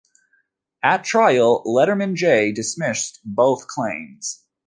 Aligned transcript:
At 0.81 1.03
trial, 1.03 1.61
Lederman 1.63 2.15
J. 2.15 2.51
dismissed 2.53 3.19
both 3.23 3.67
claims. 3.67 4.43